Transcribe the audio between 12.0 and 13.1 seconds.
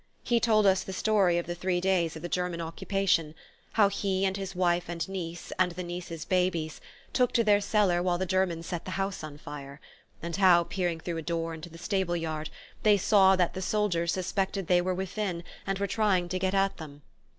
yard, they